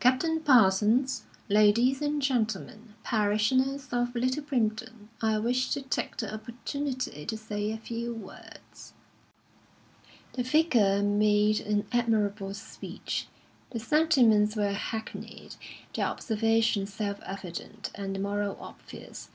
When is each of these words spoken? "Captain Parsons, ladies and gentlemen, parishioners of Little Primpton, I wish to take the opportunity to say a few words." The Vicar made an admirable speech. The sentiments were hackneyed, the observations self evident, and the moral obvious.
"Captain 0.00 0.40
Parsons, 0.40 1.24
ladies 1.50 2.00
and 2.00 2.22
gentlemen, 2.22 2.94
parishioners 3.04 3.86
of 3.92 4.14
Little 4.14 4.42
Primpton, 4.42 5.10
I 5.20 5.36
wish 5.36 5.68
to 5.72 5.82
take 5.82 6.16
the 6.16 6.32
opportunity 6.32 7.26
to 7.26 7.36
say 7.36 7.70
a 7.70 7.76
few 7.76 8.14
words." 8.14 8.94
The 10.32 10.42
Vicar 10.42 11.02
made 11.02 11.60
an 11.60 11.86
admirable 11.92 12.54
speech. 12.54 13.26
The 13.68 13.78
sentiments 13.78 14.56
were 14.56 14.72
hackneyed, 14.72 15.56
the 15.92 16.00
observations 16.00 16.94
self 16.94 17.20
evident, 17.20 17.90
and 17.94 18.16
the 18.16 18.20
moral 18.20 18.56
obvious. 18.58 19.28